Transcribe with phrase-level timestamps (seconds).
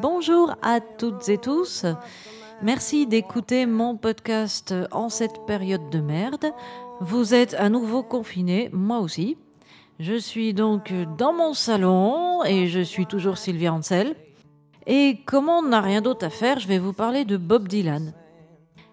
[0.00, 1.84] Bonjour à toutes et tous.
[2.62, 6.52] Merci d'écouter mon podcast en cette période de merde.
[7.00, 9.36] Vous êtes à nouveau confinés, moi aussi.
[9.98, 14.14] Je suis donc dans mon salon et je suis toujours Sylvia Ansel.
[14.86, 18.12] Et comme on n'a rien d'autre à faire, je vais vous parler de Bob Dylan.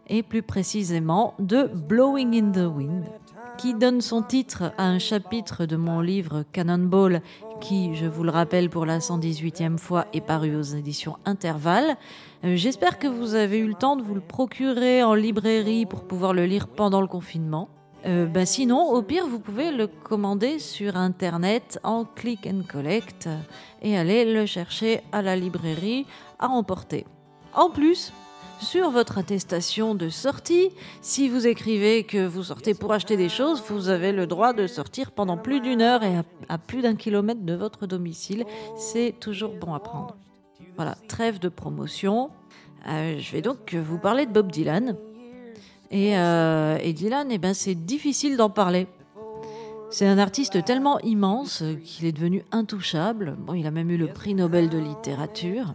[0.08, 3.06] Et plus précisément de Blowing in the Wind,
[3.58, 7.22] qui donne son titre à un chapitre de mon livre Cannonball,
[7.62, 11.98] qui, je vous le rappelle pour la 118e fois, est paru aux éditions Intervalle.
[12.44, 16.04] Euh, j'espère que vous avez eu le temps de vous le procurer en librairie pour
[16.04, 17.70] pouvoir le lire pendant le confinement.
[18.06, 23.30] Euh, bah sinon, au pire, vous pouvez le commander sur Internet en click and collect
[23.82, 26.06] et aller le chercher à la librairie
[26.40, 27.06] à emporter.
[27.54, 28.14] En plus,
[28.60, 30.70] sur votre attestation de sortie,
[31.02, 34.68] si vous écrivez que vous sortez pour acheter des choses, vous avez le droit de
[34.68, 36.18] sortir pendant plus d'une heure et
[36.50, 38.46] à, plus d'un kilomètre de votre domicile.
[38.78, 40.16] C'est toujours bon à prendre.
[40.76, 42.32] Voilà, trêve de promotion.
[42.88, 44.96] Euh, je vais donc vous parler de Bob Dylan.
[45.92, 48.88] Et, euh, Dylan, eh ben, c'est difficile d'en parler.
[49.90, 53.36] C'est un artiste tellement immense qu'il est devenu intouchable.
[53.40, 55.74] Bon, il a même eu le prix Nobel de littérature.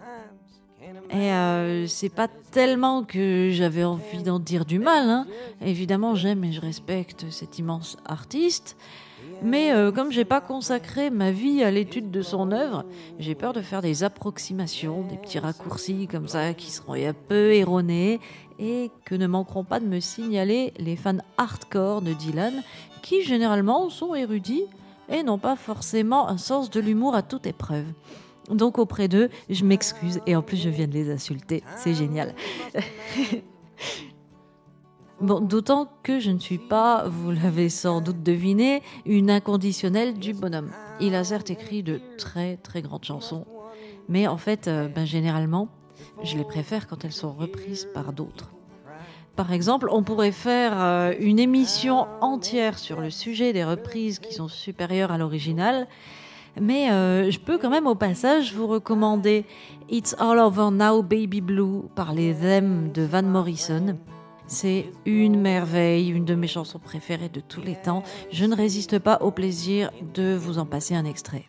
[1.13, 5.09] Et euh, c'est pas tellement que j'avais envie d'en dire du mal.
[5.09, 5.27] Hein.
[5.61, 8.77] Évidemment, j'aime et je respecte cet immense artiste.
[9.43, 12.85] Mais euh, comme j'ai pas consacré ma vie à l'étude de son œuvre,
[13.19, 17.55] j'ai peur de faire des approximations, des petits raccourcis comme ça qui seront un peu
[17.55, 18.21] erronés
[18.59, 22.63] et que ne manqueront pas de me signaler les fans hardcore de Dylan
[23.03, 24.65] qui généralement sont érudits
[25.09, 27.87] et n'ont pas forcément un sens de l'humour à toute épreuve.
[28.51, 31.63] Donc auprès d'eux, je m'excuse et en plus je viens de les insulter.
[31.77, 32.35] C'est génial.
[35.21, 40.33] Bon, d'autant que je ne suis pas, vous l'avez sans doute deviné, une inconditionnelle du
[40.33, 40.71] bonhomme.
[40.99, 43.45] Il a certes écrit de très très grandes chansons,
[44.09, 45.69] mais en fait, euh, ben, généralement,
[46.23, 48.51] je les préfère quand elles sont reprises par d'autres.
[49.37, 54.33] Par exemple, on pourrait faire euh, une émission entière sur le sujet des reprises qui
[54.33, 55.87] sont supérieures à l'original,
[56.61, 59.45] mais euh, je peux quand même au passage vous recommander
[59.89, 63.99] It's All Over Now Baby Blue par les Them de Van Morrison.
[64.47, 68.03] C'est une merveille, une de mes chansons préférées de tous les temps.
[68.31, 71.47] Je ne résiste pas au plaisir de vous en passer un extrait.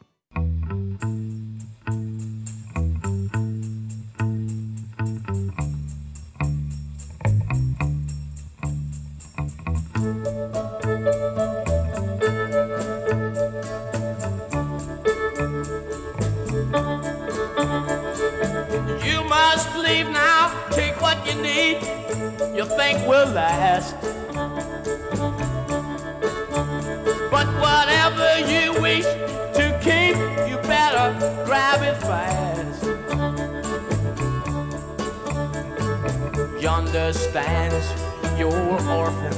[37.11, 38.53] understands your
[38.89, 39.35] orphan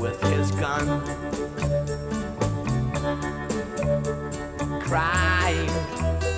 [0.00, 1.02] with his gun.
[4.80, 5.70] Crying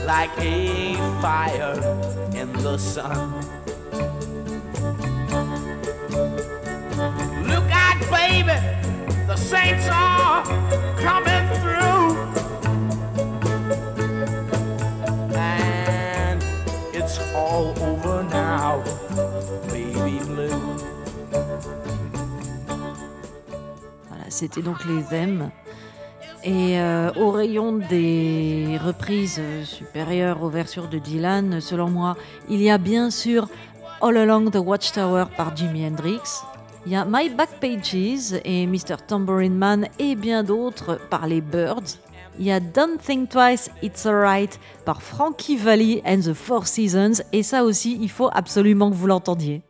[0.04, 1.74] like a fire
[2.34, 3.34] in the sun.
[7.46, 8.58] Look out, baby,
[9.28, 10.42] the saints are
[10.98, 12.16] coming through.
[15.36, 16.42] And
[16.92, 18.37] it's all over now.
[24.08, 25.50] Voilà, c'était donc les M.
[26.44, 32.16] Et euh, au rayon des reprises supérieures aux versions de Dylan, selon moi,
[32.48, 33.48] il y a bien sûr
[34.00, 36.20] All Along the Watchtower par Jimi Hendrix,
[36.86, 38.96] il y a My Back Pages et Mr.
[39.06, 41.98] Tambourine Man et bien d'autres par les Birds.
[42.38, 47.22] Il y a Don't Think Twice, It's Alright par Frankie Valli and the Four Seasons.
[47.32, 49.62] Et ça aussi, il faut absolument que vous l'entendiez.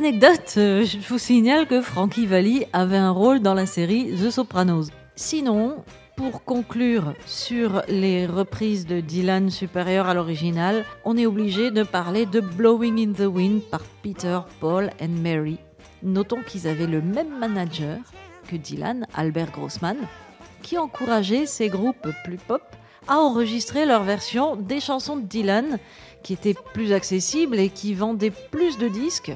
[0.00, 4.30] L'anecdote, euh, je vous signale que Frankie Valli avait un rôle dans la série The
[4.30, 4.90] Sopranos.
[5.16, 5.82] Sinon,
[6.16, 12.26] pour conclure sur les reprises de Dylan supérieures à l'original, on est obligé de parler
[12.26, 15.58] de Blowing in the Wind par Peter, Paul and Mary.
[16.04, 17.98] Notons qu'ils avaient le même manager
[18.46, 19.96] que Dylan, Albert Grossman,
[20.62, 22.62] qui encourageait ces groupes plus pop
[23.08, 25.80] à enregistrer leur version des chansons de Dylan
[26.22, 29.32] qui étaient plus accessibles et qui vendaient plus de disques.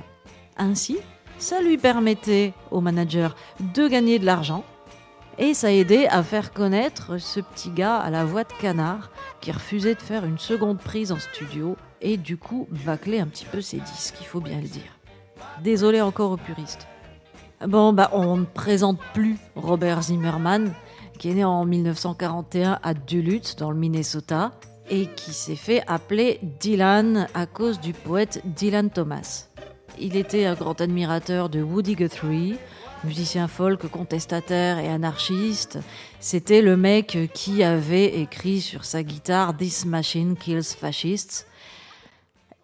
[0.63, 0.99] Ainsi,
[1.39, 3.35] ça lui permettait au manager
[3.75, 4.63] de gagner de l'argent
[5.37, 9.11] et ça aidait à faire connaître ce petit gars à la voix de canard
[9.41, 13.45] qui refusait de faire une seconde prise en studio et du coup bâclait un petit
[13.45, 14.97] peu ses disques, il faut bien le dire.
[15.65, 16.87] Désolé encore aux puristes.
[17.67, 20.73] Bon, bah on ne présente plus Robert Zimmerman,
[21.19, 24.53] qui est né en 1941 à Duluth, dans le Minnesota,
[24.91, 29.49] et qui s'est fait appeler Dylan à cause du poète Dylan Thomas.
[29.99, 32.57] Il était un grand admirateur de Woody Guthrie,
[33.05, 35.79] musicien folk contestataire et anarchiste.
[36.21, 41.47] C'était le mec qui avait écrit sur sa guitare This Machine Kills Fascists.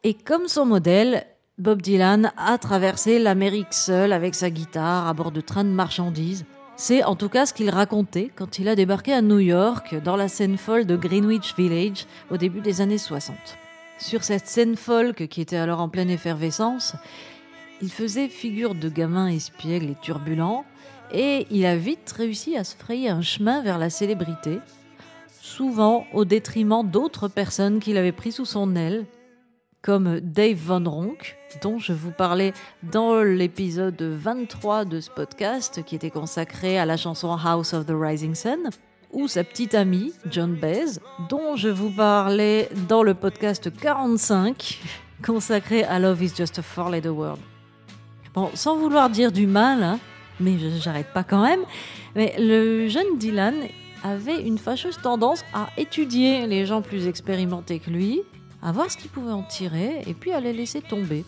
[0.04, 1.26] Et comme son modèle,
[1.58, 6.44] Bob Dylan a traversé l'Amérique seul avec sa guitare à bord de trains de marchandises.
[6.76, 10.14] C'est en tout cas ce qu'il racontait quand il a débarqué à New York dans
[10.14, 13.34] la scène folle de Greenwich Village au début des années 60.
[13.98, 16.94] Sur cette scène folk qui était alors en pleine effervescence,
[17.82, 20.64] il faisait figure de gamin espiègle et turbulent,
[21.12, 24.60] et il a vite réussi à se frayer un chemin vers la célébrité,
[25.40, 29.04] souvent au détriment d'autres personnes qu'il avait pris sous son aile,
[29.82, 32.52] comme Dave Von Ronk, dont je vous parlais
[32.84, 37.94] dans l'épisode 23 de ce podcast qui était consacré à la chanson House of the
[37.94, 38.70] Rising Sun,
[39.12, 44.80] ou sa petite amie John Baez, dont je vous parlais dans le podcast 45
[45.24, 47.38] consacré à Love is Just a Four Letter Word
[48.54, 49.98] sans vouloir dire du mal, hein,
[50.40, 51.60] mais j'arrête pas quand même,
[52.14, 53.54] mais le jeune Dylan
[54.04, 58.22] avait une fâcheuse tendance à étudier les gens plus expérimentés que lui,
[58.62, 61.24] à voir ce qu'il pouvait en tirer et puis à les laisser tomber.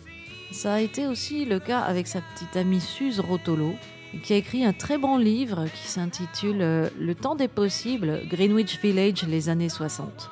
[0.51, 3.73] Ça a été aussi le cas avec sa petite amie Suze Rotolo,
[4.23, 8.79] qui a écrit un très bon livre qui s'intitule euh, Le temps des possibles, Greenwich
[8.81, 10.29] Village, les années 60.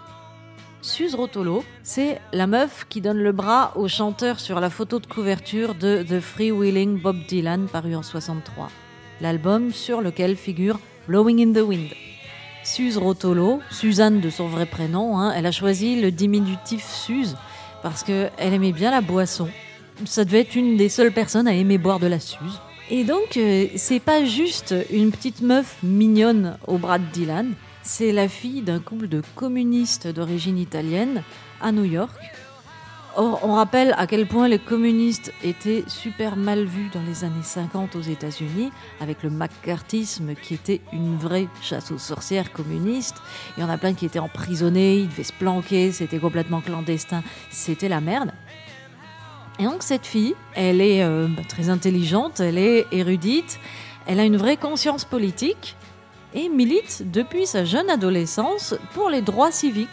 [0.82, 5.08] Suze Rotolo, c'est la meuf qui donne le bras au chanteur sur la photo de
[5.08, 8.70] couverture de The Freewheeling Bob Dylan paru en 63,
[9.20, 11.90] l'album sur lequel figure Blowing in the Wind.
[12.64, 17.36] Suze Rotolo, Suzanne de son vrai prénom, hein, elle a choisi le diminutif Suze
[17.84, 19.50] parce qu'elle aimait bien la boisson.
[20.06, 22.62] Ça devait être une des seules personnes à aimer boire de la Suze.
[22.92, 27.54] Et donc, euh, c'est pas juste une petite meuf mignonne au bras de Dylan,
[27.84, 31.22] c'est la fille d'un couple de communistes d'origine italienne
[31.62, 32.20] à New York.
[33.16, 37.44] Or, on rappelle à quel point les communistes étaient super mal vus dans les années
[37.44, 43.18] 50 aux États-Unis, avec le McCarthyisme qui était une vraie chasse aux sorcières communiste.
[43.56, 47.22] Il y en a plein qui étaient emprisonnés, ils devaient se planquer, c'était complètement clandestin,
[47.52, 48.32] c'était la merde.
[49.60, 53.60] Et donc cette fille, elle est euh, bah, très intelligente, elle est érudite,
[54.08, 55.76] elle a une vraie conscience politique,
[56.34, 59.90] et milite depuis sa jeune adolescence pour les droits civiques.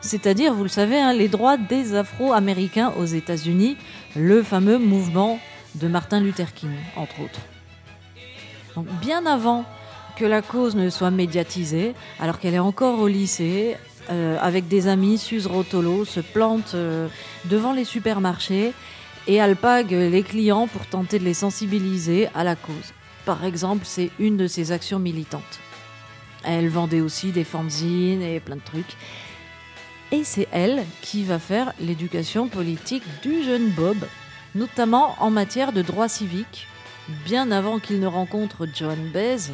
[0.00, 3.76] C'est-à-dire, vous le savez, hein, les droits des Afro-Américains aux États-Unis,
[4.16, 5.38] le fameux mouvement
[5.76, 7.40] de Martin Luther King, entre autres.
[8.74, 9.64] Donc, bien avant
[10.16, 13.76] que la cause ne soit médiatisée, alors qu'elle est encore au lycée,
[14.10, 17.08] euh, avec des amis, Suze Rotolo se plante euh,
[17.46, 18.72] devant les supermarchés
[19.26, 22.92] et alpague les clients pour tenter de les sensibiliser à la cause.
[23.24, 25.60] Par exemple, c'est une de ses actions militantes.
[26.44, 28.96] Elle vendait aussi des fanzines et plein de trucs.
[30.12, 33.96] Et c'est elle qui va faire l'éducation politique du jeune Bob,
[34.54, 36.68] notamment en matière de droits civiques,
[37.24, 39.52] bien avant qu'il ne rencontre John Baez,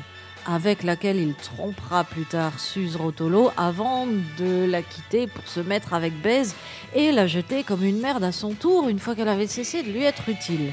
[0.50, 5.95] avec laquelle il trompera plus tard Suze Rotolo avant de la quitter pour se mettre
[5.95, 6.49] avec Baez
[6.95, 9.90] et la jeter comme une merde à son tour une fois qu'elle avait cessé de
[9.90, 10.73] lui être utile.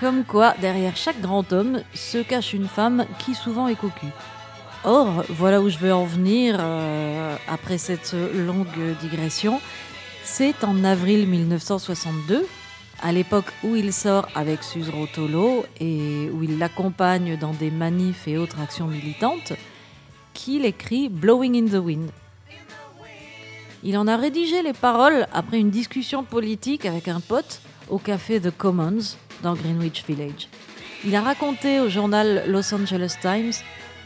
[0.00, 4.06] Comme quoi, derrière chaque grand homme se cache une femme qui souvent est cocu.
[4.84, 9.60] Or, voilà où je veux en venir euh, après cette longue digression.
[10.22, 12.46] C'est en avril 1962,
[13.04, 18.26] à l'époque où il sort avec Suze Rotolo et où il l'accompagne dans des manifs
[18.26, 19.52] et autres actions militantes,
[20.32, 22.10] qu'il écrit Blowing in the Wind.
[23.82, 28.40] Il en a rédigé les paroles après une discussion politique avec un pote au café
[28.40, 30.48] The Commons dans Greenwich Village.
[31.04, 33.52] Il a raconté au journal Los Angeles Times,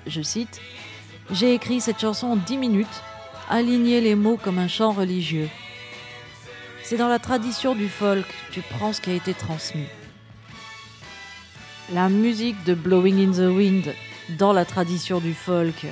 [0.09, 0.61] je cite,
[1.31, 3.03] J'ai écrit cette chanson en 10 minutes,
[3.49, 5.49] aligné les mots comme un chant religieux.
[6.89, 9.89] C'est dans la tradition du folk, tu prends ce qui a été transmis.
[11.93, 13.95] La musique de Blowing in the Wind,
[14.39, 15.85] dans la tradition du folk,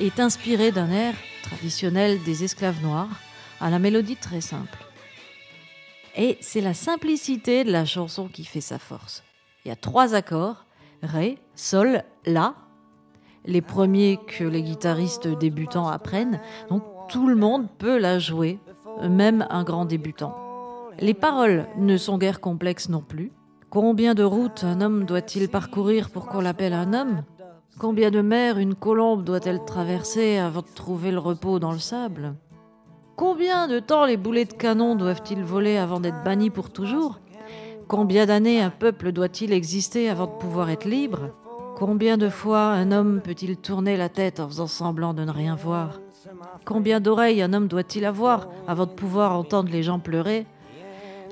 [0.00, 1.14] est inspirée d'un air
[1.44, 3.20] traditionnel des esclaves noirs,
[3.60, 4.84] à la mélodie très simple.
[6.16, 9.22] Et c'est la simplicité de la chanson qui fait sa force.
[9.64, 10.66] Il y a trois accords,
[11.04, 12.56] Ré, Sol, La,
[13.44, 18.58] les premiers que les guitaristes débutants apprennent, donc tout le monde peut la jouer,
[19.02, 20.34] même un grand débutant.
[20.98, 23.32] Les paroles ne sont guère complexes non plus.
[23.68, 27.22] Combien de routes un homme doit-il parcourir pour qu'on l'appelle un homme?
[27.78, 32.34] Combien de mers une colombe doit-elle traverser avant de trouver le repos dans le sable?
[33.16, 37.20] Combien de temps les boulets de canon doivent-ils voler avant d'être bannis pour toujours?
[37.88, 41.30] Combien d'années un peuple doit-il exister avant de pouvoir être libre?
[41.76, 45.54] Combien de fois un homme peut-il tourner la tête en faisant semblant de ne rien
[45.54, 46.00] voir?
[46.64, 50.46] Combien d'oreilles un homme doit-il avoir avant de pouvoir entendre les gens pleurer?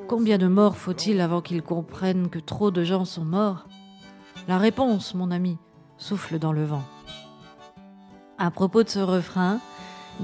[0.06, 3.66] Combien de morts faut-il avant qu'il comprenne que trop de gens sont morts?
[4.48, 5.56] La réponse, mon ami,
[5.96, 6.84] souffle dans le vent.
[8.36, 9.60] À propos de ce refrain,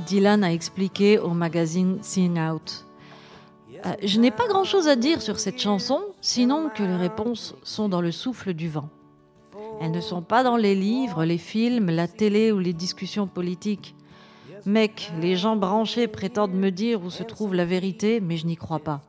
[0.07, 2.85] Dylan a expliqué au magazine Sing Out.
[3.87, 7.89] Euh, je n'ai pas grand-chose à dire sur cette chanson, sinon que les réponses sont
[7.89, 8.91] dans le souffle du vent.
[9.81, 13.95] Elles ne sont pas dans les livres, les films, la télé ou les discussions politiques.
[14.67, 18.57] Mec, les gens branchés prétendent me dire où se trouve la vérité, mais je n'y
[18.57, 19.01] crois pas.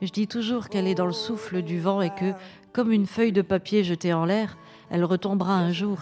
[0.00, 2.32] Je dis toujours qu'elle est dans le souffle du vent et que,
[2.72, 4.56] comme une feuille de papier jetée en l'air,
[4.90, 5.98] elle retombera un jour.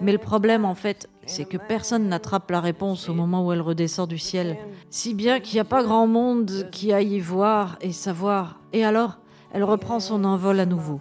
[0.00, 3.60] Mais le problème, en fait, c'est que personne n'attrape la réponse au moment où elle
[3.60, 4.56] redescend du ciel.
[4.90, 8.60] Si bien qu'il n'y a pas grand monde qui aille y voir et savoir.
[8.72, 9.18] Et alors,
[9.52, 11.00] elle reprend son envol à nouveau.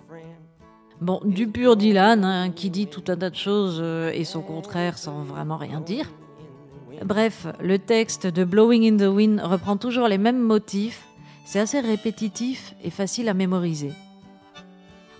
[1.00, 4.42] Bon, du pur Dylan, hein, qui dit tout un tas de choses euh, et son
[4.42, 6.10] contraire sans vraiment rien dire.
[7.06, 11.08] Bref, le texte de Blowing in the Wind reprend toujours les mêmes motifs
[11.48, 13.94] c'est assez répétitif et facile à mémoriser.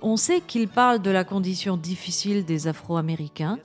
[0.02, 3.60] On sait qu'il parle de la condition difficile des Afro-Américains,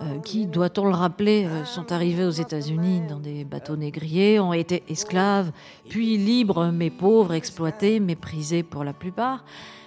[0.00, 4.52] euh, qui, doit-on le rappeler, euh, sont arrivés aux États-Unis dans des bateaux négriers, ont
[4.52, 5.50] été esclaves,
[5.88, 9.44] puis libres mais pauvres, exploités, méprisés pour la plupart,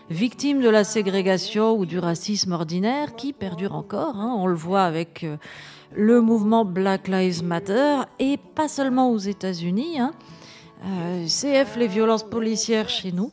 [0.09, 4.17] victimes de la ségrégation ou du racisme ordinaire qui perdure encore.
[4.17, 4.35] Hein.
[4.37, 5.37] on le voit avec euh,
[5.95, 9.99] le mouvement Black Lives Matter, et pas seulement aux États-Unis.
[9.99, 10.11] Hein.
[10.85, 13.31] Euh, CF les violences policières chez nous.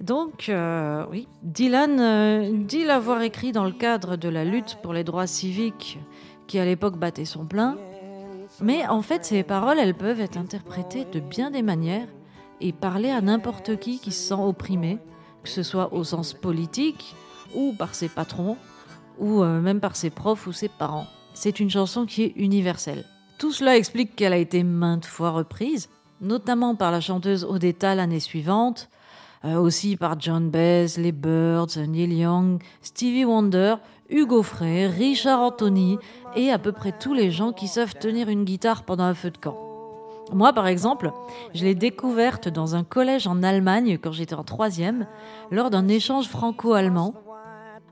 [0.00, 4.92] Donc, euh, oui, Dylan euh, dit l'avoir écrit dans le cadre de la lutte pour
[4.92, 5.98] les droits civiques
[6.46, 7.76] qui à l'époque battait son plein.
[8.60, 12.08] Mais en fait, ces paroles, elles peuvent être interprétées de bien des manières
[12.60, 14.98] et parler à n'importe qui qui se sent opprimé,
[15.42, 17.16] que ce soit au sens politique
[17.54, 18.56] ou par ses patrons
[19.18, 21.06] ou même par ses profs ou ses parents.
[21.36, 23.04] C'est une chanson qui est universelle.
[23.38, 25.90] Tout cela explique qu'elle a été maintes fois reprise
[26.20, 28.88] notamment par la chanteuse Odetta l'année suivante,
[29.44, 33.76] euh, aussi par John Baez, les Birds, Neil Young, Stevie Wonder,
[34.08, 35.98] Hugo Frey, Richard Anthony
[36.36, 39.30] et à peu près tous les gens qui savent tenir une guitare pendant un feu
[39.30, 39.58] de camp.
[40.32, 41.12] Moi, par exemple,
[41.54, 45.06] je l'ai découverte dans un collège en Allemagne quand j'étais en troisième,
[45.52, 47.14] lors d'un échange franco-allemand.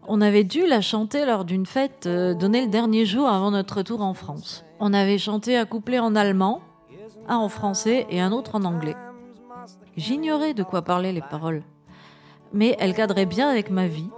[0.06, 3.78] On avait dû la chanter lors d'une fête euh, donnée le dernier jour avant notre
[3.78, 4.62] retour en France.
[4.78, 6.60] On avait chanté un couplet en allemand,
[7.26, 8.96] un en français et un autre en anglais.
[9.96, 11.62] J'ignorais de quoi parlaient les paroles,
[12.52, 14.10] mais elles cadraient bien avec ma vie.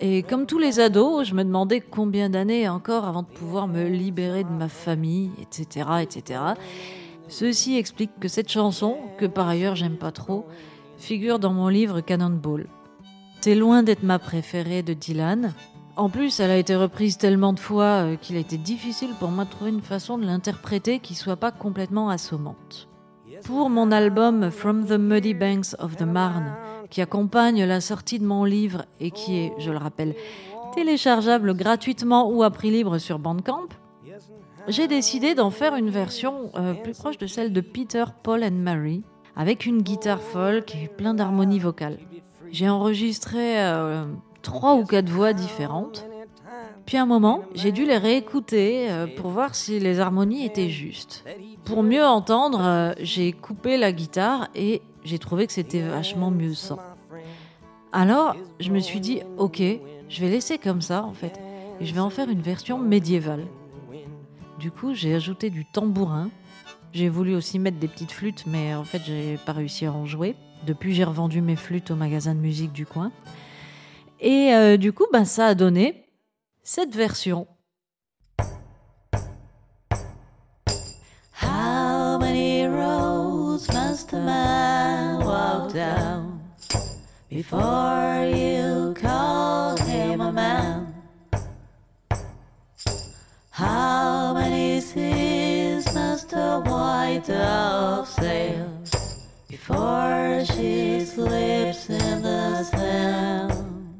[0.00, 3.84] Et comme tous les ados, je me demandais combien d'années encore avant de pouvoir me
[3.84, 6.40] libérer de ma famille, etc., etc.
[7.28, 10.44] Ceci explique que cette chanson, que par ailleurs j'aime pas trop,
[10.98, 12.66] figure dans mon livre Cannonball.
[13.42, 15.54] C'est loin d'être ma préférée de Dylan,
[15.96, 19.30] en plus, elle a été reprise tellement de fois euh, qu'il a été difficile pour
[19.30, 22.88] moi de trouver une façon de l'interpréter qui soit pas complètement assommante.
[23.44, 26.54] Pour mon album From the Muddy Banks of the Marne,
[26.90, 30.14] qui accompagne la sortie de mon livre et qui est, je le rappelle,
[30.74, 33.68] téléchargeable gratuitement ou à prix libre sur Bandcamp,
[34.68, 38.52] j'ai décidé d'en faire une version euh, plus proche de celle de Peter, Paul and
[38.52, 39.02] Mary,
[39.34, 41.98] avec une guitare folk et plein d'harmonies vocales.
[42.52, 44.04] J'ai enregistré euh,
[44.42, 46.06] trois ou quatre voix différentes.
[46.86, 50.70] Puis à un moment, j'ai dû les réécouter euh, pour voir si les harmonies étaient
[50.70, 51.24] justes.
[51.64, 56.54] Pour mieux entendre, euh, j'ai coupé la guitare et j'ai trouvé que c'était vachement mieux
[56.54, 56.78] sans.
[57.92, 59.62] Alors, je me suis dit, ok,
[60.08, 61.40] je vais laisser comme ça en fait,
[61.80, 63.46] et je vais en faire une version médiévale.
[64.58, 66.30] Du coup, j'ai ajouté du tambourin.
[66.92, 70.06] J'ai voulu aussi mettre des petites flûtes, mais en fait, j'ai pas réussi à en
[70.06, 70.34] jouer.
[70.66, 73.12] Depuis, j'ai revendu mes flûtes au magasin de musique du coin.
[74.18, 76.04] Et euh, du coup, ben, ça a donné
[76.64, 77.46] cette version.
[81.40, 86.40] How many roads must a man walk down
[87.30, 88.89] before you
[97.18, 103.90] dove sails before she slips in the sand.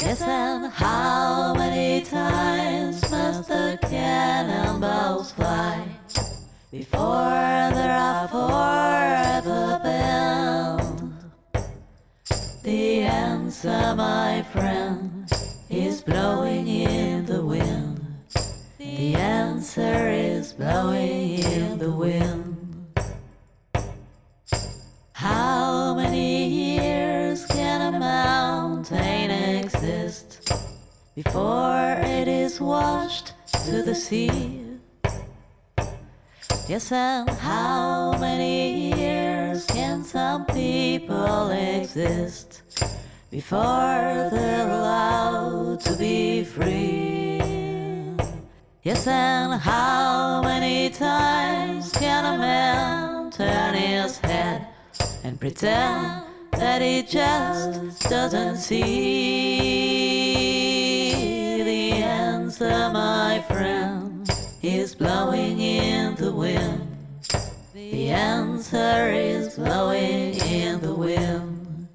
[0.00, 5.86] Yes, and how many times must the cannonballs fly
[6.70, 11.14] before there are forever banned?
[12.64, 15.30] The answer, my friend,
[15.68, 16.79] is blowing in.
[19.00, 23.00] The answer is blowing in the wind.
[25.12, 30.52] How many years can a mountain exist
[31.14, 33.32] before it is washed
[33.64, 34.76] to the sea?
[36.68, 42.84] Yes, and how many years can some people exist
[43.30, 47.19] before they're allowed to be free?
[48.82, 54.68] Yes, and how many times can a man turn his head
[55.22, 58.80] and pretend that he just doesn't see?
[61.62, 64.26] The answer, my friend,
[64.62, 66.88] is blowing in the wind.
[67.74, 71.88] The answer is blowing in the wind.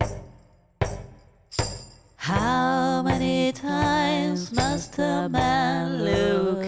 [2.18, 6.65] How many times must a man look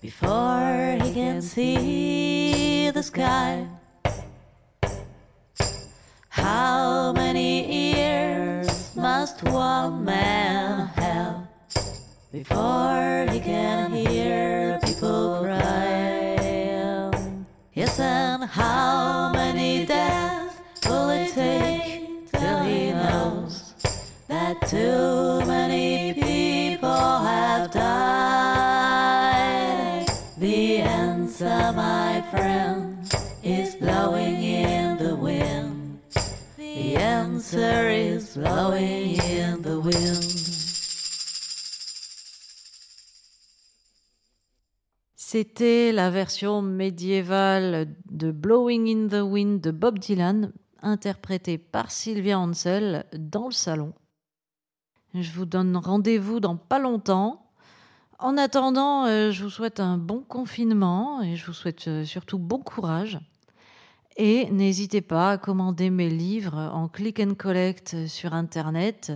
[0.00, 3.66] before he can see the sky?
[6.28, 11.46] How many ears must one man have
[12.32, 17.10] before he can hear people cry?
[17.74, 19.32] Yes, and how
[37.52, 40.22] answer is blowing in the wind.
[45.16, 52.38] C'était la version médiévale de Blowing in the Wind de Bob Dylan, interprétée par Sylvia
[52.38, 53.94] Ansel dans le salon.
[55.14, 57.50] Je vous donne rendez-vous dans pas longtemps.
[58.18, 62.38] En attendant, euh, je vous souhaite un bon confinement et je vous souhaite euh, surtout
[62.38, 63.18] bon courage.
[64.22, 69.12] Et n'hésitez pas à commander mes livres en click and collect sur Internet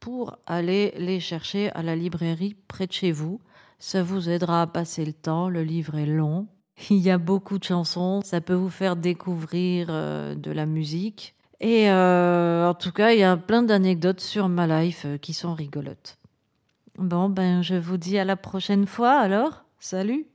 [0.00, 3.42] pour aller les chercher à la librairie près de chez vous.
[3.78, 5.50] Ça vous aidera à passer le temps.
[5.50, 6.46] Le livre est long.
[6.88, 8.22] Il y a beaucoup de chansons.
[8.24, 11.34] Ça peut vous faire découvrir euh, de la musique.
[11.60, 15.34] Et euh, en tout cas, il y a plein d'anecdotes sur ma life euh, qui
[15.34, 16.16] sont rigolotes.
[16.96, 19.64] Bon, ben, je vous dis à la prochaine fois alors.
[19.78, 20.26] Salut!